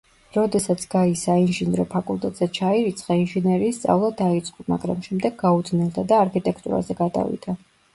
[0.35, 7.63] როდესაც გაი საინჟინრო ფაკულტეტზე ჩაირიცხა, ინჟინერიის სწავლა დაიწყო, მაგრამ შემდეგ გაუძნელდა და არქიტექტურაზე გადავიდა.